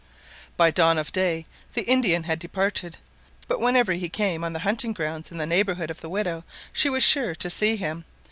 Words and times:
By 0.57 0.71
dawn 0.71 0.97
of 0.97 1.11
day 1.11 1.45
the 1.75 1.83
Indian 1.87 2.23
had 2.23 2.39
departed; 2.39 2.97
but 3.47 3.59
whenever 3.59 3.93
he 3.93 4.09
came 4.09 4.43
on 4.43 4.51
the 4.51 4.61
hunting 4.65 4.93
grounds 4.93 5.29
in 5.29 5.37
the 5.37 5.45
neighbourhood 5.45 5.91
of 5.91 6.01
the 6.01 6.09
widow, 6.09 6.43
she 6.73 6.89
was 6.89 7.03
sure 7.03 7.35
to 7.35 7.49
see 7.51 7.75
him. 7.75 8.05